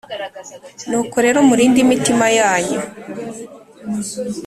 [0.89, 2.79] Nuko rero murinde imitima yanyu